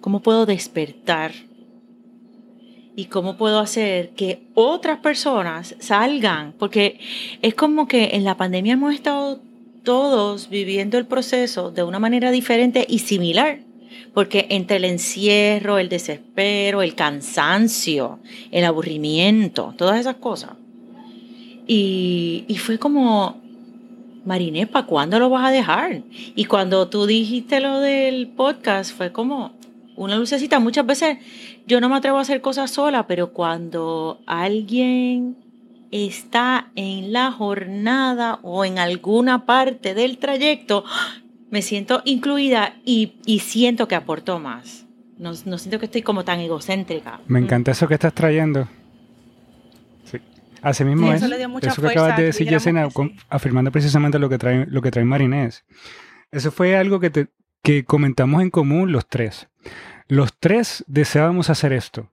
¿Cómo 0.01 0.21
puedo 0.21 0.45
despertar? 0.45 1.33
¿Y 2.95 3.05
cómo 3.05 3.37
puedo 3.37 3.59
hacer 3.59 4.11
que 4.11 4.43
otras 4.53 4.99
personas 4.99 5.75
salgan? 5.79 6.53
Porque 6.57 6.99
es 7.41 7.53
como 7.53 7.87
que 7.87 8.11
en 8.13 8.23
la 8.23 8.37
pandemia 8.37 8.73
hemos 8.73 8.93
estado 8.93 9.41
todos 9.89 10.49
viviendo 10.49 10.99
el 10.99 11.07
proceso 11.07 11.71
de 11.71 11.81
una 11.81 11.97
manera 11.97 12.29
diferente 12.29 12.85
y 12.87 12.99
similar. 12.99 13.61
Porque 14.13 14.45
entre 14.51 14.77
el 14.77 14.85
encierro, 14.85 15.79
el 15.79 15.89
desespero, 15.89 16.83
el 16.83 16.93
cansancio, 16.93 18.19
el 18.51 18.65
aburrimiento, 18.65 19.73
todas 19.75 19.99
esas 19.99 20.17
cosas. 20.17 20.51
Y, 21.65 22.45
y 22.47 22.57
fue 22.57 22.77
como, 22.77 23.41
Marinepa, 24.25 24.85
¿cuándo 24.85 25.17
lo 25.17 25.31
vas 25.31 25.47
a 25.47 25.51
dejar? 25.51 26.03
Y 26.35 26.45
cuando 26.45 26.87
tú 26.87 27.07
dijiste 27.07 27.59
lo 27.59 27.79
del 27.79 28.27
podcast, 28.27 28.95
fue 28.95 29.11
como, 29.11 29.53
una 29.95 30.17
lucecita. 30.17 30.59
Muchas 30.59 30.85
veces 30.85 31.17
yo 31.65 31.81
no 31.81 31.89
me 31.89 31.95
atrevo 31.95 32.19
a 32.19 32.21
hacer 32.21 32.41
cosas 32.41 32.69
sola, 32.69 33.07
pero 33.07 33.33
cuando 33.33 34.19
alguien 34.27 35.35
está 35.91 36.71
en 36.75 37.13
la 37.13 37.31
jornada 37.31 38.39
o 38.43 38.65
en 38.65 38.79
alguna 38.79 39.45
parte 39.45 39.93
del 39.93 40.17
trayecto, 40.17 40.83
me 41.49 41.61
siento 41.61 42.01
incluida 42.05 42.75
y, 42.85 43.13
siento 43.39 43.87
que 43.87 43.95
aporto 43.95 44.39
más. 44.39 44.85
No, 45.17 45.33
siento 45.35 45.79
que 45.79 45.85
estoy 45.85 46.01
como 46.01 46.23
tan 46.23 46.39
egocéntrica. 46.39 47.19
Me 47.27 47.39
encanta 47.39 47.71
eso 47.71 47.87
que 47.87 47.95
estás 47.95 48.13
trayendo. 48.13 48.67
Sí. 50.05 50.17
Así 50.61 50.85
mismo 50.85 51.11
es. 51.11 51.21
Eso, 51.21 51.81
que 51.81 51.87
acabas 51.89 52.15
de 52.17 52.23
decir, 52.23 52.47
Yesenia, 52.47 52.87
afirmando 53.27 53.71
precisamente 53.71 54.17
lo 54.17 54.29
que 54.29 54.37
trae, 54.37 54.65
lo 54.67 54.81
que 54.81 54.91
trae 54.91 55.03
Marinés. 55.03 55.65
Eso 56.31 56.51
fue 56.51 56.77
algo 56.77 56.99
que, 57.01 57.27
que 57.61 57.83
comentamos 57.83 58.41
en 58.41 58.49
común 58.49 58.91
los 58.93 59.07
tres. 59.07 59.49
Los 60.07 60.37
tres 60.39 60.85
deseábamos 60.87 61.49
hacer 61.49 61.73
esto 61.73 62.11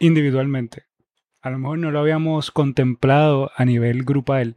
individualmente. 0.00 0.89
A 1.42 1.50
lo 1.50 1.58
mejor 1.58 1.78
no 1.78 1.90
lo 1.90 2.00
habíamos 2.00 2.50
contemplado 2.50 3.50
a 3.56 3.64
nivel 3.64 4.04
grupal. 4.04 4.56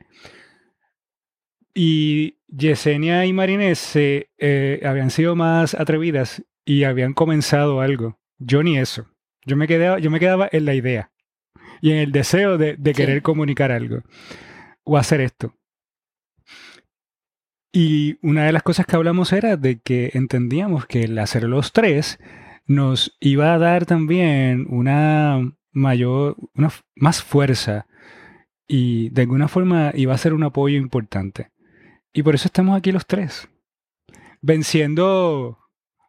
Y 1.73 2.39
Yesenia 2.47 3.25
y 3.25 3.33
Marinés 3.33 3.79
se, 3.79 4.29
eh, 4.37 4.81
habían 4.85 5.09
sido 5.09 5.35
más 5.35 5.73
atrevidas 5.73 6.43
y 6.65 6.83
habían 6.83 7.13
comenzado 7.13 7.81
algo. 7.81 8.19
Yo 8.37 8.63
ni 8.63 8.77
eso. 8.77 9.07
Yo 9.45 9.55
me, 9.55 9.67
quedaba, 9.67 9.99
yo 9.99 10.11
me 10.11 10.19
quedaba 10.19 10.47
en 10.51 10.65
la 10.65 10.73
idea 10.73 11.11
y 11.81 11.91
en 11.91 11.97
el 11.97 12.11
deseo 12.11 12.57
de, 12.57 12.77
querer 12.95 13.21
comunicar 13.21 13.71
algo 13.71 14.03
o 14.83 14.97
hacer 14.97 15.21
esto. 15.21 15.55
Y 17.73 18.17
una 18.21 18.45
de 18.45 18.51
las 18.51 18.63
cosas 18.63 18.85
que 18.85 18.95
hablamos 18.95 19.33
era 19.33 19.57
de 19.57 19.79
que 19.79 20.11
entendíamos 20.13 20.85
que 20.85 21.03
el 21.03 21.17
hacer 21.17 21.43
los 21.43 21.73
tres 21.73 22.19
nos 22.65 23.17
iba 23.19 23.53
a 23.53 23.57
dar 23.57 23.85
también 23.85 24.65
una 24.69 25.51
mayor, 25.73 26.37
más 26.95 27.23
fuerza 27.23 27.87
y 28.67 29.09
de 29.09 29.23
alguna 29.23 29.47
forma 29.47 29.91
iba 29.93 30.13
a 30.13 30.17
ser 30.17 30.33
un 30.33 30.43
apoyo 30.43 30.77
importante. 30.77 31.51
Y 32.13 32.23
por 32.23 32.35
eso 32.35 32.47
estamos 32.47 32.77
aquí 32.77 32.91
los 32.91 33.05
tres, 33.05 33.49
venciendo, 34.41 35.59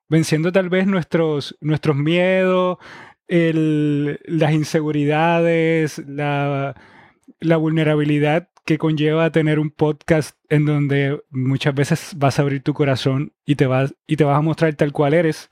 venciendo 0.09 0.52
tal 0.52 0.68
vez 0.68 0.87
nuestros, 0.87 1.56
nuestros 1.61 1.97
miedos, 1.97 2.78
las 3.26 4.52
inseguridades, 4.52 5.99
la, 6.06 6.75
la 7.40 7.56
vulnerabilidad 7.56 8.50
que 8.64 8.78
conlleva 8.78 9.30
tener 9.30 9.59
un 9.59 9.71
podcast 9.71 10.38
en 10.49 10.64
donde 10.64 11.23
muchas 11.30 11.75
veces 11.75 12.12
vas 12.16 12.38
a 12.38 12.42
abrir 12.42 12.62
tu 12.62 12.73
corazón 12.75 13.33
y 13.44 13.56
te 13.56 13.66
vas, 13.66 13.94
y 14.06 14.16
te 14.16 14.25
vas 14.25 14.38
a 14.38 14.42
mostrar 14.42 14.75
tal 14.75 14.92
cual 14.92 15.14
eres. 15.14 15.50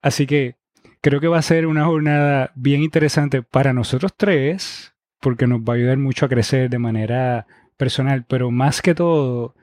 Así 0.00 0.26
que 0.26 0.56
creo 1.04 1.20
que 1.20 1.28
va 1.28 1.36
a 1.36 1.42
ser 1.42 1.66
una 1.66 1.84
jornada 1.84 2.50
bien 2.54 2.82
interesante 2.82 3.42
para 3.42 3.74
nosotros 3.74 4.14
tres, 4.16 4.94
porque 5.20 5.46
nos 5.46 5.60
va 5.60 5.74
a 5.74 5.76
ayudar 5.76 5.98
mucho 5.98 6.24
a 6.24 6.30
crecer 6.30 6.70
de 6.70 6.78
manera 6.78 7.46
personal, 7.76 8.24
pero 8.26 8.50
más 8.50 8.80
que 8.80 8.94
todo 8.94 9.54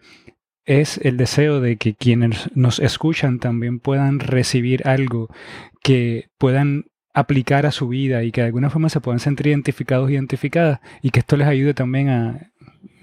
es 0.66 1.00
el 1.00 1.18
deseo 1.18 1.60
de 1.60 1.78
que 1.78 1.96
quienes 1.96 2.56
nos 2.56 2.78
escuchan 2.78 3.40
también 3.40 3.80
puedan 3.80 4.20
recibir 4.20 4.88
algo 4.88 5.30
que 5.82 6.30
puedan 6.38 6.86
aplicar 7.12 7.66
a 7.66 7.72
su 7.72 7.88
vida 7.88 8.24
y 8.24 8.32
que 8.32 8.42
de 8.42 8.48
alguna 8.48 8.70
forma 8.70 8.90
se 8.90 9.02
puedan 9.02 9.20
sentir 9.20 9.48
identificados, 9.48 10.12
identificadas 10.12 10.80
y 11.02 11.10
que 11.10 11.22
esto 11.22 11.38
les 11.38 11.48
ayude 11.48 11.74
también 11.74 12.10
a 12.10 12.52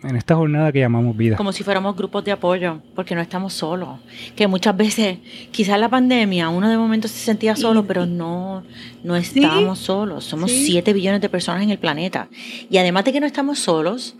en 0.02 0.16
esta 0.16 0.36
jornada 0.36 0.70
que 0.70 0.78
llamamos 0.78 1.16
vida. 1.16 1.36
Como 1.36 1.52
si 1.52 1.64
fuéramos 1.64 1.96
grupos 1.96 2.24
de 2.24 2.32
apoyo, 2.32 2.80
porque 2.94 3.14
no 3.14 3.20
estamos 3.20 3.52
solos. 3.52 3.98
Que 4.36 4.46
muchas 4.46 4.76
veces, 4.76 5.18
quizás 5.50 5.78
la 5.80 5.88
pandemia, 5.88 6.48
uno 6.48 6.68
de 6.68 6.76
momento 6.76 7.08
se 7.08 7.18
sentía 7.18 7.56
solo, 7.56 7.86
pero 7.86 8.06
no, 8.06 8.62
no 9.02 9.16
estamos 9.16 9.78
solos. 9.80 10.24
Somos 10.24 10.52
7 10.52 10.92
billones 10.92 11.20
de 11.20 11.28
personas 11.28 11.62
en 11.62 11.70
el 11.70 11.78
planeta. 11.78 12.28
Y 12.70 12.78
además 12.78 13.04
de 13.04 13.12
que 13.12 13.20
no 13.20 13.26
estamos 13.26 13.58
solos, 13.58 14.16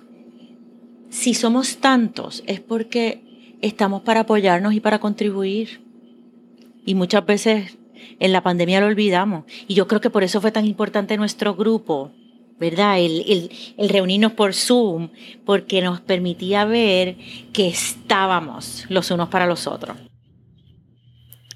si 1.11 1.35
somos 1.35 1.78
tantos, 1.78 2.42
es 2.47 2.61
porque 2.61 3.23
estamos 3.62 4.02
para 4.02 4.20
apoyarnos 4.20 4.75
y 4.75 4.80
para 4.80 4.99
contribuir. 4.99 5.80
Y 6.85 6.94
muchas 6.94 7.25
veces 7.25 7.78
en 8.18 8.32
la 8.32 8.42
pandemia 8.42 8.80
lo 8.80 8.87
olvidamos. 8.87 9.44
Y 9.68 9.75
yo 9.75 9.87
creo 9.87 10.00
que 10.00 10.11
por 10.11 10.25
eso 10.25 10.40
fue 10.40 10.50
tan 10.50 10.66
importante 10.66 11.16
nuestro 11.16 11.54
grupo 11.54 12.12
¿verdad? 12.58 12.98
El, 12.98 13.50
el, 13.76 13.88
reunirnos 13.88 14.32
por 14.32 14.54
Zoom, 14.54 15.10
porque 15.44 15.80
nos 15.80 16.00
permitía 16.00 16.64
ver 16.64 17.16
que 17.52 17.68
estábamos 17.68 18.84
los 18.88 19.10
unos 19.10 19.28
para 19.28 19.46
los 19.46 19.66
otros. 19.66 19.96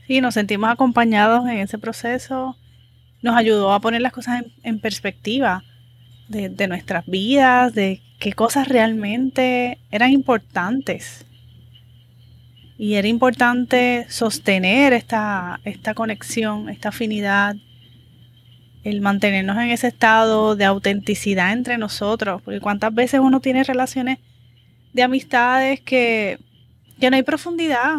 Sí, 0.06 0.20
nos 0.20 0.34
sentimos 0.34 0.70
acompañados 0.70 1.46
en 1.48 1.58
ese 1.58 1.78
proceso. 1.78 2.56
Nos 3.22 3.36
ayudó 3.36 3.72
a 3.72 3.80
poner 3.80 4.00
las 4.00 4.12
cosas 4.12 4.44
en, 4.62 4.80
perspectiva 4.80 5.64
de, 6.28 6.48
de, 6.48 6.68
nuestras 6.68 7.06
vidas, 7.06 7.72
de 7.74 8.00
qué 8.18 8.32
cosas 8.32 8.68
realmente 8.68 9.78
eran 9.90 10.10
importantes. 10.10 11.24
Y 12.78 12.94
era 12.94 13.06
importante 13.06 14.06
sostener 14.08 14.92
esta, 14.92 15.60
esta 15.64 15.94
conexión, 15.94 16.68
esta 16.68 16.88
afinidad, 16.88 17.54
el 18.84 19.00
mantenernos 19.00 19.56
en 19.58 19.70
ese 19.70 19.88
estado 19.88 20.56
de 20.56 20.64
autenticidad 20.64 21.52
entre 21.52 21.78
nosotros, 21.78 22.42
porque 22.42 22.60
cuántas 22.60 22.94
veces 22.94 23.20
uno 23.20 23.40
tiene 23.40 23.64
relaciones 23.64 24.18
de 24.92 25.02
amistades 25.02 25.80
que, 25.80 26.38
que 26.98 27.10
no 27.10 27.16
hay 27.16 27.22
profundidad, 27.22 27.96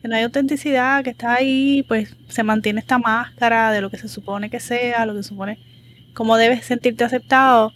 que 0.00 0.08
no 0.08 0.16
hay 0.16 0.22
autenticidad, 0.24 1.02
que 1.02 1.10
está 1.10 1.34
ahí, 1.34 1.84
pues 1.88 2.14
se 2.28 2.42
mantiene 2.42 2.80
esta 2.80 2.98
máscara 2.98 3.72
de 3.72 3.80
lo 3.80 3.90
que 3.90 3.98
se 3.98 4.08
supone 4.08 4.50
que 4.50 4.60
sea, 4.60 5.06
lo 5.06 5.14
que 5.14 5.22
se 5.22 5.30
supone 5.30 5.58
cómo 6.14 6.36
debes 6.36 6.64
sentirte 6.64 7.04
aceptado. 7.04 7.72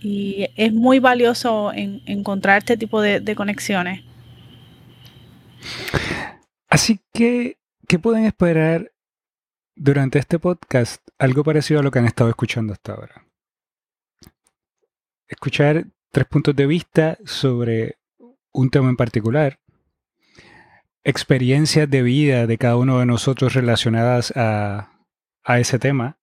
Y 0.00 0.46
es 0.56 0.72
muy 0.72 0.98
valioso 0.98 1.72
en, 1.72 2.02
encontrar 2.06 2.58
este 2.58 2.76
tipo 2.76 3.02
de, 3.02 3.20
de 3.20 3.34
conexiones. 3.34 4.02
Así 6.68 7.00
que, 7.12 7.58
¿qué 7.86 7.98
pueden 7.98 8.24
esperar 8.24 8.92
durante 9.82 10.18
este 10.18 10.38
podcast 10.38 11.00
algo 11.18 11.42
parecido 11.42 11.80
a 11.80 11.82
lo 11.82 11.90
que 11.90 11.98
han 11.98 12.04
estado 12.04 12.28
escuchando 12.28 12.74
hasta 12.74 12.92
ahora. 12.92 13.24
Escuchar 15.26 15.86
tres 16.10 16.26
puntos 16.26 16.54
de 16.54 16.66
vista 16.66 17.16
sobre 17.24 17.96
un 18.52 18.68
tema 18.68 18.90
en 18.90 18.96
particular, 18.96 19.58
experiencias 21.02 21.88
de 21.88 22.02
vida 22.02 22.46
de 22.46 22.58
cada 22.58 22.76
uno 22.76 22.98
de 22.98 23.06
nosotros 23.06 23.54
relacionadas 23.54 24.34
a, 24.36 24.98
ese 25.46 25.78
tema, 25.78 26.18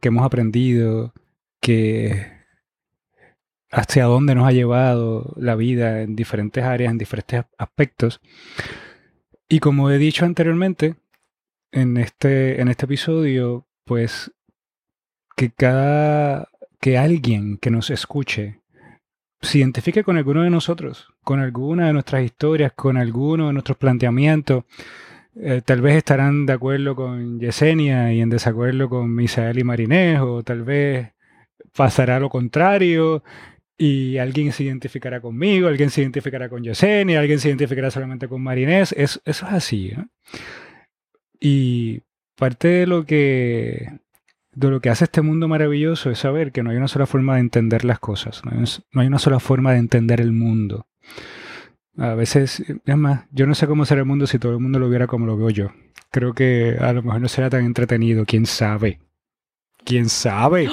que 0.00 0.08
hemos 0.08 0.26
aprendido, 0.26 1.14
que 1.60 2.26
hacia 3.70 4.06
dónde 4.06 4.34
nos 4.34 4.48
ha 4.48 4.52
llevado 4.52 5.32
la 5.36 5.54
vida 5.54 6.02
en 6.02 6.16
diferentes 6.16 6.64
áreas, 6.64 6.90
en 6.90 6.98
diferentes 6.98 7.44
aspectos. 7.56 8.20
Y 9.48 9.60
como 9.60 9.90
he 9.90 9.98
dicho 9.98 10.24
anteriormente, 10.24 10.96
en 11.72 11.96
este, 11.96 12.60
en 12.60 12.68
este 12.68 12.86
episodio, 12.86 13.66
pues 13.84 14.32
que 15.36 15.50
cada 15.50 16.48
que 16.80 16.98
alguien 16.98 17.58
que 17.58 17.70
nos 17.70 17.90
escuche 17.90 18.60
se 19.40 19.58
identifique 19.58 20.02
con 20.02 20.16
alguno 20.16 20.42
de 20.42 20.50
nosotros, 20.50 21.08
con 21.22 21.40
alguna 21.40 21.86
de 21.86 21.92
nuestras 21.92 22.24
historias, 22.24 22.72
con 22.72 22.96
alguno 22.96 23.48
de 23.48 23.52
nuestros 23.52 23.78
planteamientos. 23.78 24.64
Eh, 25.40 25.62
tal 25.64 25.80
vez 25.80 25.96
estarán 25.96 26.46
de 26.46 26.52
acuerdo 26.52 26.96
con 26.96 27.38
Yesenia 27.38 28.12
y 28.12 28.20
en 28.20 28.30
desacuerdo 28.30 28.88
con 28.88 29.14
Misael 29.14 29.58
y 29.58 29.64
Marinés, 29.64 30.20
o 30.20 30.42
tal 30.42 30.64
vez 30.64 31.12
pasará 31.76 32.18
lo 32.18 32.28
contrario 32.28 33.22
y 33.76 34.18
alguien 34.18 34.50
se 34.50 34.64
identificará 34.64 35.20
conmigo, 35.20 35.68
alguien 35.68 35.90
se 35.90 36.00
identificará 36.00 36.48
con 36.48 36.64
Yesenia, 36.64 37.20
alguien 37.20 37.38
se 37.38 37.48
identificará 37.48 37.92
solamente 37.92 38.26
con 38.26 38.42
Marinés. 38.42 38.92
eso 38.92 39.20
es 39.24 39.42
así. 39.44 39.88
¿eh? 39.88 40.04
Y 41.40 42.02
parte 42.36 42.68
de 42.68 42.86
lo 42.86 43.04
que 43.04 43.88
de 44.58 44.70
lo 44.70 44.80
que 44.80 44.90
hace 44.90 45.04
este 45.04 45.22
mundo 45.22 45.46
maravilloso 45.46 46.10
es 46.10 46.18
saber 46.18 46.50
que 46.50 46.64
no 46.64 46.70
hay 46.70 46.76
una 46.76 46.88
sola 46.88 47.06
forma 47.06 47.34
de 47.34 47.40
entender 47.40 47.84
las 47.84 48.00
cosas, 48.00 48.42
no 48.44 49.00
hay, 49.00 49.06
una 49.06 49.20
sola 49.20 49.38
forma 49.38 49.72
de 49.72 49.78
entender 49.78 50.20
el 50.20 50.32
mundo. 50.32 50.86
A 51.96 52.14
veces, 52.14 52.64
es 52.84 52.96
más, 52.96 53.26
yo 53.30 53.46
no 53.46 53.54
sé 53.54 53.68
cómo 53.68 53.84
será 53.84 54.00
el 54.00 54.06
mundo 54.06 54.26
si 54.26 54.38
todo 54.40 54.52
el 54.52 54.60
mundo 54.60 54.80
lo 54.80 54.88
viera 54.88 55.06
como 55.06 55.26
lo 55.26 55.36
veo 55.36 55.50
yo. 55.50 55.72
Creo 56.10 56.32
que 56.32 56.76
a 56.80 56.92
lo 56.92 57.02
mejor 57.02 57.20
no 57.20 57.28
será 57.28 57.50
tan 57.50 57.64
entretenido, 57.64 58.24
quién 58.24 58.46
sabe. 58.46 58.98
¿Quién 59.84 60.08
sabe? 60.08 60.68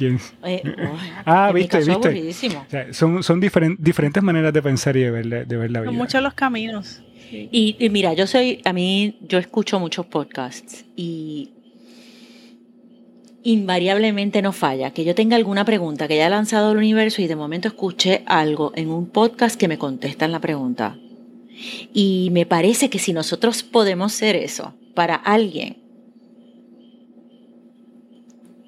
¿Quién? 0.00 0.18
Eh, 0.44 0.62
ah, 1.26 1.52
viste, 1.52 1.78
viste. 1.78 2.94
son 2.94 3.22
son 3.22 3.38
diferentes 3.38 4.22
maneras 4.22 4.50
de 4.50 4.62
pensar 4.62 4.96
y 4.96 5.02
de 5.02 5.10
ver, 5.10 5.46
de 5.46 5.56
ver 5.58 5.70
la 5.70 5.82
vida. 5.82 5.90
Son 5.90 5.98
muchos 5.98 6.22
los 6.22 6.32
caminos. 6.32 7.02
Y, 7.30 7.76
mira, 7.90 8.14
yo 8.14 8.26
soy, 8.26 8.62
a 8.64 8.72
mí, 8.72 9.18
yo 9.28 9.36
escucho 9.36 9.78
muchos 9.78 10.06
podcasts 10.06 10.86
y 10.96 11.50
invariablemente 13.42 14.40
no 14.40 14.52
falla 14.52 14.90
que 14.92 15.04
yo 15.04 15.14
tenga 15.14 15.36
alguna 15.36 15.66
pregunta 15.66 16.08
que 16.08 16.14
haya 16.14 16.30
lanzado 16.30 16.70
al 16.70 16.78
universo 16.78 17.20
y 17.20 17.26
de 17.26 17.36
momento 17.36 17.68
escuche 17.68 18.22
algo 18.24 18.72
en 18.74 18.88
un 18.88 19.06
podcast 19.06 19.60
que 19.60 19.68
me 19.68 19.76
contestan 19.76 20.32
la 20.32 20.40
pregunta. 20.40 20.96
Y 21.92 22.30
me 22.32 22.46
parece 22.46 22.88
que 22.88 22.98
si 22.98 23.12
nosotros 23.12 23.62
podemos 23.62 24.14
ser 24.14 24.34
eso 24.34 24.72
para 24.94 25.14
alguien, 25.14 25.76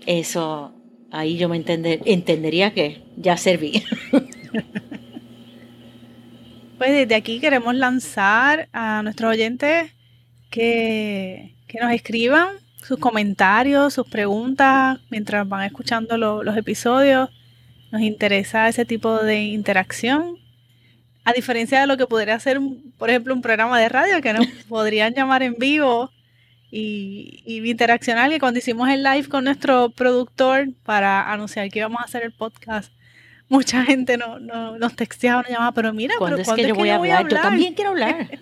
eso, 0.04 0.74
ahí 1.12 1.36
yo 1.36 1.48
me 1.48 1.56
entender, 1.56 2.00
entendería 2.06 2.72
que 2.72 3.02
ya 3.16 3.36
serví. 3.36 3.84
pues 6.78 6.90
desde 6.90 7.14
aquí 7.14 7.38
queremos 7.38 7.74
lanzar 7.76 8.68
a 8.72 9.02
nuestros 9.02 9.30
oyentes 9.30 9.92
que, 10.50 11.54
nos 11.80 11.92
escriban 11.92 12.48
sus 12.82 12.98
comentarios, 12.98 13.94
sus 13.94 14.06
preguntas 14.06 14.98
mientras 15.10 15.48
van 15.48 15.64
escuchando 15.64 16.18
los 16.18 16.56
episodios. 16.56 17.30
Nos 17.92 18.02
interesa 18.02 18.68
ese 18.68 18.84
tipo 18.84 19.22
de 19.22 19.42
interacción. 19.42 20.38
A 21.24 21.32
diferencia 21.32 21.80
de 21.80 21.86
lo 21.86 21.96
que 21.96 22.06
podría 22.06 22.38
ser, 22.40 22.58
por 22.98 23.08
ejemplo, 23.08 23.32
un 23.32 23.42
programa 23.42 23.78
de 23.78 23.88
radio 23.88 24.20
que 24.20 24.32
nos 24.32 24.46
podrían 24.68 25.14
llamar 25.14 25.42
en 25.42 25.54
vivo 25.54 26.10
y, 26.74 27.42
y 27.44 27.70
interaccionar, 27.70 28.30
que 28.30 28.40
cuando 28.40 28.58
hicimos 28.58 28.88
el 28.88 29.02
live 29.02 29.28
con 29.28 29.44
nuestro 29.44 29.90
productor 29.90 30.68
para 30.84 31.30
anunciar 31.30 31.68
que 31.68 31.80
íbamos 31.80 32.00
a 32.00 32.04
hacer 32.04 32.24
el 32.24 32.32
podcast, 32.32 32.90
mucha 33.50 33.84
gente 33.84 34.16
no, 34.16 34.40
no, 34.40 34.78
nos 34.78 34.96
texteaba, 34.96 35.42
nos 35.42 35.50
llamaba, 35.50 35.72
pero 35.72 35.92
mira, 35.92 36.14
¿cuándo 36.16 36.38
es 36.38 36.48
que 36.48 36.66
yo 36.66 36.74
voy, 36.74 36.88
a 36.88 36.96
hablar? 36.96 37.28
Yo 37.28 37.42
también 37.42 37.74
quiero 37.74 37.90
hablar. 37.90 38.26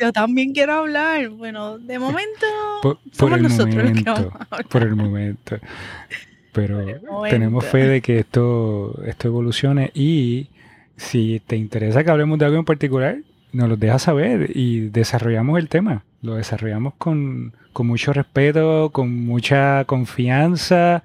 yo 0.00 0.12
también 0.12 0.52
quiero 0.52 0.72
hablar. 0.72 1.28
Bueno, 1.28 1.78
de 1.78 2.00
momento 2.00 2.46
por, 2.82 2.98
somos 3.12 3.36
el 3.36 3.42
nosotros 3.44 3.76
momento, 3.76 4.32
Por 4.68 4.82
el 4.82 4.96
momento. 4.96 5.58
Pero 6.50 6.84
tenemos 7.30 7.64
fe 7.64 7.86
de 7.86 8.00
que 8.00 8.18
esto, 8.18 9.00
esto 9.06 9.28
evolucione 9.28 9.92
y 9.94 10.48
si 10.96 11.40
te 11.46 11.54
interesa 11.54 12.02
que 12.02 12.10
hablemos 12.10 12.40
de 12.40 12.46
algo 12.46 12.58
en 12.58 12.64
particular, 12.64 13.18
nos 13.52 13.68
lo 13.68 13.76
dejas 13.76 14.02
saber 14.02 14.50
y 14.54 14.88
desarrollamos 14.88 15.58
el 15.58 15.68
tema. 15.68 16.04
Lo 16.22 16.34
desarrollamos 16.34 16.94
con, 16.98 17.54
con 17.72 17.86
mucho 17.86 18.12
respeto, 18.12 18.90
con 18.90 19.24
mucha 19.24 19.84
confianza. 19.84 21.02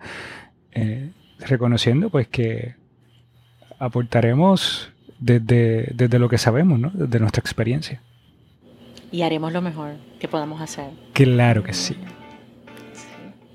Eh, 0.71 1.11
reconociendo 1.39 2.09
pues 2.09 2.27
que 2.27 2.75
aportaremos 3.79 4.91
desde, 5.19 5.91
desde 5.93 6.19
lo 6.19 6.29
que 6.29 6.37
sabemos, 6.37 6.79
¿no? 6.79 6.91
Desde 6.93 7.19
nuestra 7.19 7.41
experiencia. 7.41 8.01
Y 9.11 9.21
haremos 9.21 9.53
lo 9.53 9.61
mejor 9.61 9.95
que 10.19 10.27
podamos 10.27 10.61
hacer. 10.61 10.89
Claro 11.13 11.63
que 11.63 11.73
sí. 11.73 11.95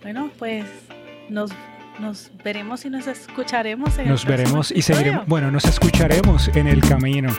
Bueno, 0.02 0.30
pues 0.38 0.64
nos, 1.28 1.52
nos 2.00 2.30
veremos 2.42 2.84
y 2.84 2.90
nos 2.90 3.06
escucharemos 3.06 3.98
en 3.98 4.08
Nos 4.08 4.24
veremos 4.24 4.70
y 4.70 4.82
seguiremos. 4.82 5.26
Bueno, 5.26 5.50
nos 5.50 5.64
escucharemos 5.64 6.48
en 6.56 6.66
el 6.68 6.80
camino. 6.80 7.30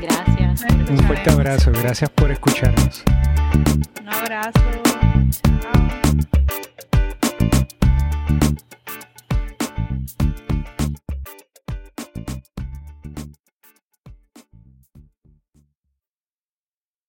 Gracias. 0.00 0.64
Un 0.88 0.98
fuerte 1.06 1.30
abrazo. 1.30 1.72
Gracias 1.72 2.10
por 2.10 2.30
escucharnos. 2.30 3.02
Un 4.00 4.08
abrazo. 4.08 4.60
Chao. 5.62 5.90